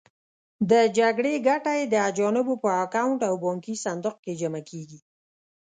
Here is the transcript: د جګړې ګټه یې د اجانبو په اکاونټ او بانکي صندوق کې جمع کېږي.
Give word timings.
د 0.69 0.71
جګړې 0.97 1.33
ګټه 1.47 1.71
یې 1.79 1.85
د 1.89 1.95
اجانبو 2.09 2.53
په 2.63 2.69
اکاونټ 2.83 3.19
او 3.29 3.35
بانکي 3.43 3.75
صندوق 3.85 4.15
کې 4.23 4.33
جمع 4.41 4.61
کېږي. 4.69 4.99